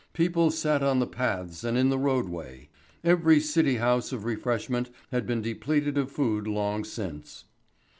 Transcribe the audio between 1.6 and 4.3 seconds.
and in the roadway. Every City house of